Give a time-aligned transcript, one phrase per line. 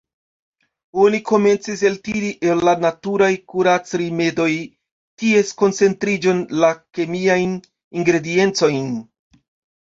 [1.01, 4.47] Oni komencis eltiri el la naturaj kurac-rimedoj
[5.25, 7.55] ties koncentriĝon, la kemiajn
[8.01, 8.91] ingrediencojn.